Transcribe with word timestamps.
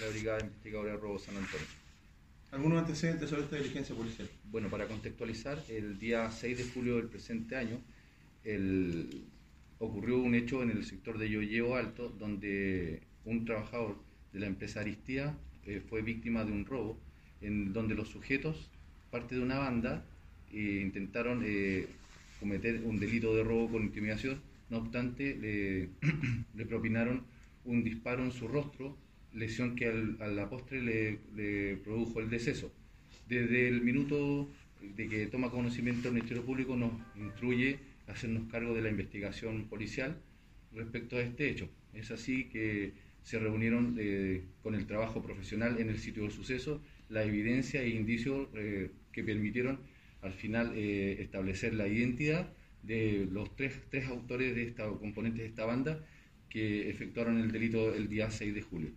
la 0.00 0.08
Brigada 0.08 0.40
Investigadora 0.40 0.92
de 0.92 0.98
Robo 0.98 1.18
San 1.18 1.36
Antonio. 1.36 1.66
¿Algunos 2.52 2.78
antecedentes 2.78 3.28
sobre 3.28 3.42
esta 3.42 3.56
diligencia 3.56 3.94
policial? 3.94 4.28
Bueno, 4.50 4.68
para 4.70 4.88
contextualizar, 4.88 5.62
el 5.68 5.98
día 5.98 6.30
6 6.30 6.58
de 6.58 6.64
julio 6.64 6.96
del 6.96 7.06
presente 7.06 7.54
año 7.54 7.78
el, 8.44 9.24
ocurrió 9.78 10.18
un 10.18 10.34
hecho 10.34 10.62
en 10.62 10.70
el 10.70 10.84
sector 10.84 11.18
de 11.18 11.28
Yoyeo 11.28 11.76
Alto 11.76 12.08
donde 12.18 13.02
un 13.24 13.44
trabajador 13.44 13.96
de 14.32 14.40
la 14.40 14.46
empresa 14.46 14.80
Aristía 14.80 15.36
eh, 15.66 15.82
fue 15.88 16.00
víctima 16.02 16.44
de 16.44 16.52
un 16.52 16.64
robo 16.64 16.98
en 17.42 17.72
donde 17.72 17.94
los 17.94 18.08
sujetos, 18.08 18.70
parte 19.10 19.34
de 19.34 19.42
una 19.42 19.58
banda, 19.58 20.04
eh, 20.52 20.80
intentaron 20.82 21.42
eh, 21.44 21.86
cometer 22.40 22.82
un 22.84 22.98
delito 22.98 23.34
de 23.34 23.44
robo 23.44 23.70
con 23.70 23.82
intimidación, 23.82 24.40
no 24.70 24.78
obstante 24.78 25.36
le, 25.36 25.90
le 26.54 26.66
propinaron 26.66 27.22
un 27.66 27.84
disparo 27.84 28.24
en 28.24 28.32
su 28.32 28.48
rostro 28.48 28.96
lesión 29.32 29.76
que 29.76 29.86
a 29.86 30.26
la 30.26 30.48
postre 30.48 30.82
le, 30.82 31.76
produjo 31.76 32.20
el 32.20 32.30
deceso. 32.30 32.72
Desde 33.28 33.68
el 33.68 33.82
minuto 33.82 34.48
de 34.80 35.08
que 35.08 35.26
toma 35.26 35.50
conocimiento 35.50 36.08
el 36.08 36.14
Ministerio 36.14 36.44
Público 36.44 36.76
nos 36.76 36.92
instruye 37.16 37.78
a 38.08 38.12
hacernos 38.12 38.50
cargo 38.50 38.74
de 38.74 38.82
la 38.82 38.90
investigación 38.90 39.66
policial 39.66 40.16
respecto 40.72 41.16
a 41.16 41.20
este 41.20 41.48
hecho. 41.50 41.68
Es 41.94 42.10
así 42.10 42.44
que 42.44 42.92
se 43.22 43.38
reunieron 43.38 43.96
eh, 43.98 44.42
con 44.62 44.74
el 44.74 44.86
trabajo 44.86 45.22
profesional 45.22 45.78
en 45.78 45.90
el 45.90 45.98
sitio 45.98 46.22
del 46.22 46.32
suceso 46.32 46.80
la 47.10 47.24
evidencia 47.24 47.82
e 47.82 47.90
indicios 47.90 48.48
eh, 48.54 48.90
que 49.12 49.22
permitieron 49.22 49.80
al 50.22 50.32
final 50.32 50.72
eh, 50.74 51.16
establecer 51.20 51.74
la 51.74 51.88
identidad 51.88 52.52
de 52.82 53.28
los 53.30 53.54
tres, 53.56 53.74
tres 53.90 54.06
autores 54.06 54.54
de 54.54 54.62
esta, 54.62 54.88
componentes 54.88 55.42
de 55.42 55.48
esta 55.48 55.64
banda 55.64 56.04
que 56.48 56.88
efectuaron 56.88 57.38
el 57.38 57.52
delito 57.52 57.94
el 57.94 58.08
día 58.08 58.30
6 58.30 58.54
de 58.54 58.62
julio. 58.62 58.90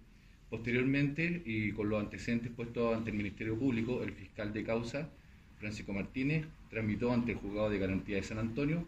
Posteriormente, 0.53 1.41
y 1.48 1.71
con 1.71 1.89
los 1.89 1.99
antecedentes 1.99 2.52
puestos 2.52 2.95
ante 2.95 3.09
el 3.09 3.17
Ministerio 3.17 3.57
Público, 3.57 4.03
el 4.03 4.12
fiscal 4.12 4.54
de 4.54 4.63
causa, 4.63 5.09
Francisco 5.57 5.93
Martínez, 5.93 6.46
tramitó 6.70 7.12
ante 7.12 7.32
el 7.32 7.40
juzgado 7.40 7.71
de 7.71 7.79
garantía 7.79 8.18
de 8.18 8.21
San 8.21 8.37
Antonio 8.37 8.85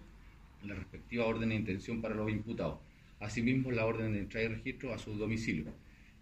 la 0.64 0.76
respectiva 0.76 1.26
orden 1.26 1.50
de 1.50 1.56
intención 1.56 2.04
para 2.04 2.14
los 2.14 2.30
imputados. 2.30 2.78
Asimismo, 3.20 3.72
la 3.72 3.88
orden 3.88 4.14
de 4.14 4.20
entrada 4.20 4.46
y 4.46 4.50
registro 4.50 4.94
a 4.94 5.00
su 5.00 5.16
domicilio. 5.16 5.66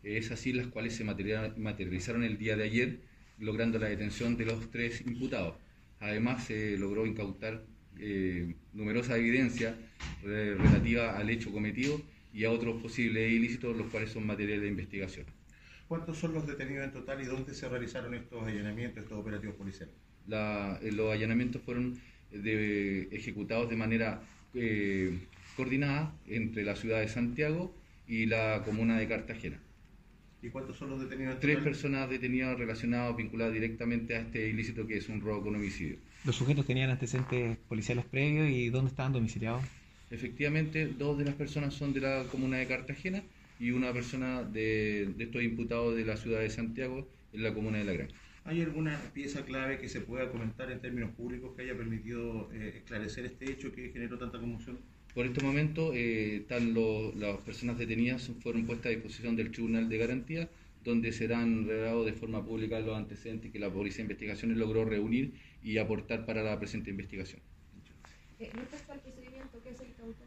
Es 0.01 0.31
así 0.31 0.53
las 0.53 0.67
cuales 0.67 0.95
se 0.95 1.03
materializaron 1.03 2.23
el 2.23 2.37
día 2.37 2.55
de 2.55 2.63
ayer, 2.63 2.99
logrando 3.37 3.79
la 3.79 3.87
detención 3.87 4.37
de 4.37 4.45
los 4.45 4.71
tres 4.71 5.01
imputados. 5.05 5.55
Además, 5.99 6.45
se 6.45 6.77
logró 6.77 7.05
incautar 7.05 7.65
eh, 7.99 8.55
numerosa 8.71 9.17
evidencia 9.17 9.75
eh, 10.23 10.55
relativa 10.57 11.17
al 11.17 11.29
hecho 11.29 11.51
cometido 11.51 12.01
y 12.33 12.45
a 12.45 12.51
otros 12.51 12.81
posibles 12.81 13.31
ilícitos, 13.31 13.77
los 13.77 13.87
cuales 13.87 14.11
son 14.11 14.25
material 14.25 14.61
de 14.61 14.67
investigación. 14.67 15.25
¿Cuántos 15.87 16.17
son 16.17 16.33
los 16.33 16.47
detenidos 16.47 16.85
en 16.85 16.91
total 16.91 17.21
y 17.21 17.25
dónde 17.25 17.53
se 17.53 17.69
realizaron 17.69 18.13
estos 18.15 18.43
allanamientos, 18.43 19.03
estos 19.03 19.19
operativos 19.19 19.55
policiales? 19.55 19.93
Eh, 20.27 20.91
los 20.91 21.13
allanamientos 21.13 21.61
fueron 21.61 21.99
eh, 22.31 23.07
ejecutados 23.11 23.69
de 23.69 23.75
manera 23.75 24.21
eh, 24.55 25.19
coordinada 25.55 26.15
entre 26.27 26.63
la 26.63 26.75
ciudad 26.75 26.99
de 26.99 27.07
Santiago 27.07 27.75
y 28.07 28.25
la 28.25 28.63
comuna 28.65 28.97
de 28.97 29.07
Cartagena. 29.07 29.59
¿Y 30.41 30.49
cuántos 30.49 30.77
son 30.77 30.89
los 30.89 31.01
detenidos? 31.01 31.35
En 31.35 31.39
Tres 31.39 31.59
personas 31.59 32.09
detenidas 32.09 32.57
relacionadas, 32.57 33.15
vinculadas 33.15 33.53
directamente 33.53 34.15
a 34.15 34.19
este 34.19 34.49
ilícito 34.49 34.87
que 34.87 34.97
es 34.97 35.07
un 35.07 35.21
robo 35.21 35.43
con 35.43 35.55
homicidio. 35.55 35.97
¿Los 36.25 36.35
sujetos 36.35 36.65
tenían 36.65 36.89
antecedentes 36.89 37.57
policiales 37.69 38.05
previos 38.05 38.49
y 38.49 38.69
dónde 38.69 38.89
estaban 38.89 39.13
domiciliados? 39.13 39.63
Efectivamente, 40.13 40.85
dos 40.85 41.17
de 41.17 41.25
las 41.25 41.33
personas 41.33 41.73
son 41.73 41.91
de 41.91 42.01
la 42.01 42.23
comuna 42.25 42.57
de 42.57 42.67
Cartagena 42.67 43.23
y 43.59 43.71
una 43.71 43.91
persona 43.91 44.43
de, 44.43 45.11
estos 45.17 45.41
imputados 45.41 45.95
de 45.95 46.05
la 46.05 46.17
ciudad 46.17 46.39
de 46.41 46.51
Santiago 46.51 47.07
en 47.33 47.41
la 47.41 47.51
comuna 47.51 47.79
de 47.79 47.85
La 47.85 47.93
Granja. 47.93 48.13
¿Hay 48.45 48.61
alguna 48.61 49.01
pieza 49.15 49.43
clave 49.43 49.79
que 49.79 49.89
se 49.89 50.01
pueda 50.01 50.29
comentar 50.29 50.71
en 50.71 50.79
términos 50.81 51.09
públicos 51.15 51.55
que 51.55 51.63
haya 51.63 51.75
permitido 51.75 52.47
eh, 52.53 52.73
esclarecer 52.75 53.25
este 53.25 53.51
hecho 53.51 53.71
que 53.71 53.89
generó 53.89 54.19
tanta 54.19 54.39
conmoción? 54.39 54.77
Por 55.15 55.25
este 55.25 55.43
momento, 55.43 55.93
eh, 55.95 56.45
las 57.17 57.37
personas 57.37 57.79
detenidas 57.79 58.29
fueron 58.43 58.67
puestas 58.67 58.87
a 58.87 58.89
disposición 58.89 59.35
del 59.35 59.49
Tribunal 59.49 59.89
de 59.89 59.97
Garantía, 59.97 60.47
donde 60.83 61.11
serán 61.11 61.67
revelados 61.67 62.05
de 62.05 62.13
forma 62.13 62.45
pública 62.45 62.79
los 62.81 62.95
antecedentes 62.95 63.51
que 63.51 63.57
la 63.57 63.71
Policía 63.71 63.97
de 63.97 64.11
Investigaciones 64.11 64.57
logró 64.57 64.85
reunir 64.85 65.31
y 65.63 65.79
aportar 65.79 66.27
para 66.27 66.43
la 66.43 66.59
presente 66.59 66.91
investigación. 66.91 67.41
Eh, 68.39 68.51
procedimiento, 68.87 69.61
¿qué 69.63 69.73
se 69.75 69.85
incautó? 69.85 70.23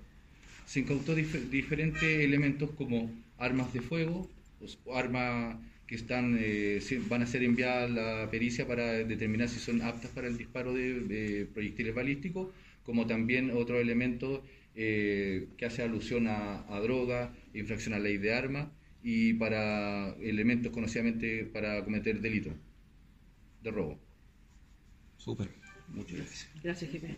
Se 0.67 0.81
incautó 0.81 1.15
diferentes 1.15 2.03
elementos 2.03 2.71
como 2.73 3.11
armas 3.39 3.73
de 3.73 3.81
fuego, 3.81 4.29
armas 4.93 5.57
que 5.87 5.95
están 5.95 6.37
eh, 6.41 6.81
van 7.09 7.23
a 7.23 7.27
ser 7.27 7.45
enviadas 7.45 7.91
a 7.91 7.95
la 7.95 8.31
pericia 8.31 8.67
para 8.67 8.93
determinar 8.93 9.49
si 9.49 9.61
son 9.61 9.83
aptas 9.83 10.11
para 10.11 10.27
el 10.27 10.37
disparo 10.37 10.73
de, 10.75 11.49
proyectiles 11.53 11.95
balísticos, 11.95 12.49
como 12.83 13.07
también 13.07 13.51
otros 13.51 13.81
elementos 13.81 14.41
eh, 14.75 15.49
que 15.57 15.67
hace 15.67 15.83
alusión 15.83 16.27
a, 16.27 16.65
a, 16.75 16.81
droga, 16.81 17.33
infracción 17.55 17.95
a 17.95 17.99
la 17.99 18.05
ley 18.05 18.19
de 18.19 18.35
armas 18.35 18.69
y 19.03 19.35
para 19.35 20.15
elementos 20.21 20.73
conocidamente 20.73 21.45
para 21.45 21.85
cometer 21.85 22.21
delito 22.21 22.51
de 23.63 23.71
robo. 23.71 23.99
Súper. 25.17 25.49
Muchas 25.89 26.17
gracias. 26.19 26.49
Gracias, 26.63 26.91
jefe. 26.91 27.17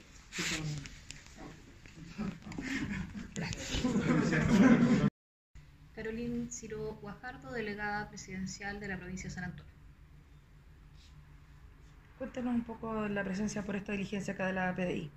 Carolina 5.95 6.51
Ciro 6.51 6.99
Guajardo, 7.01 7.53
delegada 7.53 8.09
presidencial 8.09 8.81
de 8.81 8.89
la 8.89 8.97
provincia 8.97 9.29
de 9.29 9.35
San 9.35 9.45
Antonio. 9.45 9.73
Cuéntanos 12.19 12.55
un 12.55 12.65
poco 12.65 13.09
la 13.09 13.23
presencia 13.23 13.63
por 13.63 13.77
esta 13.77 13.93
diligencia 13.93 14.35
acá 14.35 14.47
de 14.47 14.53
la 14.53 14.75
PDI. 14.75 15.11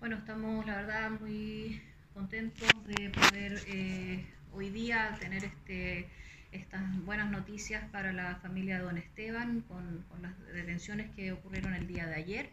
Bueno, 0.00 0.16
estamos 0.16 0.66
la 0.66 0.76
verdad 0.76 1.10
muy 1.10 1.82
contentos 2.14 2.68
de 2.86 3.10
poder 3.10 3.62
eh, 3.66 4.26
hoy 4.52 4.70
día 4.70 5.16
tener 5.18 5.44
este, 5.44 6.08
estas 6.52 7.04
buenas 7.04 7.30
noticias 7.30 7.84
para 7.90 8.12
la 8.12 8.36
familia 8.36 8.78
de 8.78 8.84
don 8.84 8.98
Esteban 8.98 9.60
con, 9.62 10.04
las 10.22 10.38
detenciones 10.52 11.10
que 11.14 11.32
ocurrieron 11.32 11.74
el 11.74 11.86
día 11.86 12.06
de 12.06 12.14
ayer. 12.14 12.50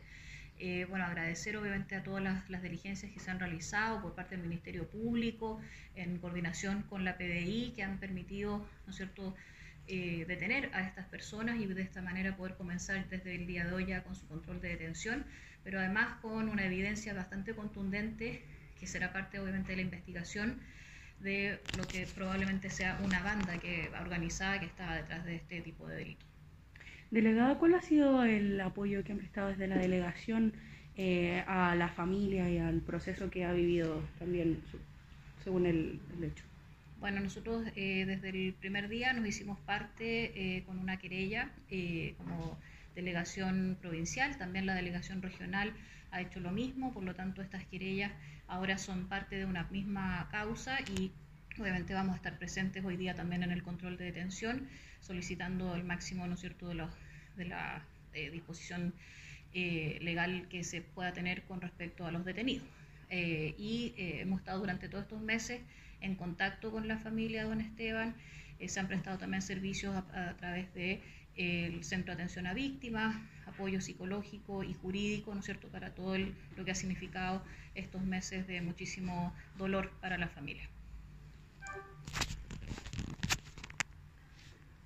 Eh, 0.57 0.85
bueno, 0.89 1.05
agradecer 1.05 1.57
obviamente 1.57 1.95
a 1.95 2.03
todas 2.03 2.23
las, 2.23 2.61
diligencias 2.61 3.11
que 3.11 3.19
se 3.19 3.29
han 3.29 3.39
realizado 3.39 4.01
por 4.01 4.15
parte 4.15 4.35
del 4.37 4.45
Ministerio 4.45 4.87
Público 4.89 5.59
en 5.95 6.17
coordinación 6.19 6.83
con 6.83 7.03
la 7.03 7.17
PDI 7.17 7.73
que 7.75 7.83
han 7.83 7.99
permitido, 7.99 8.67
¿no 8.87 8.93
cierto?, 8.93 9.35
eh, 9.87 10.25
detener 10.27 10.71
a 10.73 10.81
estas 10.81 11.05
personas 11.05 11.59
y 11.59 11.67
de 11.67 11.81
esta 11.81 12.01
manera 12.01 12.35
poder 12.35 12.55
comenzar 12.55 13.07
desde 13.07 13.35
el 13.35 13.45
día 13.45 13.65
de 13.65 13.73
hoy 13.73 13.85
ya 13.85 14.03
con 14.03 14.15
su 14.15 14.27
control 14.27 14.59
de 14.59 14.69
detención, 14.69 15.25
pero 15.63 15.79
además 15.79 16.19
con 16.21 16.49
una 16.49 16.65
evidencia 16.65 17.13
bastante 17.13 17.53
contundente 17.53 18.43
que 18.79 18.87
será 18.87 19.13
parte 19.13 19.39
obviamente 19.39 19.73
de 19.73 19.75
la 19.75 19.81
investigación 19.83 20.59
de 21.19 21.59
lo 21.77 21.87
que 21.87 22.07
probablemente 22.13 22.69
sea 22.69 22.99
una 23.03 23.21
banda 23.23 23.57
que 23.57 23.89
organizada 24.01 24.59
que 24.59 24.65
estaba 24.65 24.95
detrás 24.95 25.25
de 25.25 25.35
este 25.35 25.61
tipo 25.61 25.87
de 25.87 25.95
delitos. 25.95 26.27
Delegada, 27.11 27.57
¿cuál 27.57 27.75
ha 27.75 27.81
sido 27.81 28.23
el 28.23 28.59
apoyo 28.59 29.03
que 29.03 29.11
han 29.11 29.19
prestado 29.19 29.49
desde 29.49 29.67
la 29.67 29.77
delegación 29.77 30.53
eh, 30.97 31.43
a 31.47 31.75
la 31.75 31.89
familia 31.89 32.49
y 32.49 32.57
al 32.57 32.81
proceso 32.81 33.29
que 33.29 33.45
ha 33.45 33.53
vivido 33.53 34.01
también 34.19 34.59
según 35.43 35.65
el, 35.65 35.99
hecho? 36.21 36.43
Bueno, 36.99 37.19
nosotros 37.19 37.67
eh, 37.75 38.05
desde 38.05 38.29
el 38.29 38.53
primer 38.53 38.89
día 38.89 39.13
nos 39.13 39.27
hicimos 39.27 39.59
parte 39.59 40.57
eh, 40.57 40.63
con 40.63 40.79
una 40.79 40.97
querella 40.97 41.51
como 42.17 42.57
delegación 42.95 43.77
provincial, 43.81 44.37
también 44.37 44.65
la 44.65 44.73
delegación 44.73 45.21
regional 45.21 45.73
ha 46.11 46.21
hecho 46.21 46.39
lo 46.39 46.51
mismo, 46.51 46.93
por 46.93 47.03
lo 47.03 47.13
tanto 47.13 47.41
estas 47.41 47.65
querellas 47.65 48.11
ahora 48.47 48.77
son 48.77 49.07
parte 49.07 49.37
de 49.37 49.45
una 49.45 49.63
misma 49.65 50.27
causa 50.31 50.79
y 50.81 51.11
obviamente 51.59 51.93
vamos 51.93 52.13
a 52.13 52.17
estar 52.17 52.37
presentes 52.37 52.83
hoy 52.85 52.97
día 52.97 53.15
también 53.15 53.43
en 53.43 53.51
el 53.51 53.63
control 53.63 53.97
de 53.97 54.05
detención 54.05 54.67
solicitando 55.01 55.75
el 55.75 55.83
máximo, 55.83 56.27
¿no 56.27 56.37
cierto?, 56.37 56.67
de, 56.69 56.87
de 57.35 57.45
la 57.45 57.85
eh, 58.13 58.31
disposición 58.31 58.93
eh, 59.53 59.99
legal 60.01 60.47
que 60.49 60.63
se 60.63 60.81
pueda 60.81 61.13
tener 61.13 61.43
con 61.43 61.61
respecto 61.61 62.05
a 62.05 62.11
los 62.11 62.25
detenidos. 62.25 62.67
Eh, 63.09 63.53
y 63.57 63.93
hemos 63.97 64.39
estado 64.39 64.59
durante 64.59 64.89
todos 64.89 65.03
estos 65.03 65.21
meses 65.21 65.61
en 66.01 66.15
contacto 66.15 66.71
con 66.71 66.87
la 66.87 66.97
familia 66.97 67.43
de 67.43 67.49
don 67.49 67.61
Esteban, 67.61 68.15
se 68.65 68.79
han 68.79 68.87
prestado 68.87 69.17
también 69.17 69.41
servicios 69.41 69.95
a, 69.95 70.33
través 70.37 70.73
del 70.73 71.01
el 71.35 71.83
Centro 71.83 72.07
de 72.07 72.13
Atención 72.13 72.47
a 72.47 72.53
Víctimas, 72.53 73.15
apoyo 73.45 73.81
psicológico 73.81 74.63
y 74.63 74.73
jurídico, 74.73 75.33
¿no 75.33 75.39
es 75.39 75.45
cierto?, 75.45 75.67
para 75.67 75.93
todo 75.93 76.17
lo 76.17 76.65
que 76.65 76.71
ha 76.71 76.75
significado 76.75 77.43
estos 77.73 78.03
meses 78.03 78.47
de 78.47 78.61
muchísimo 78.61 79.33
dolor 79.57 79.91
para 80.01 80.17
la 80.17 80.27
familia. 80.27 80.69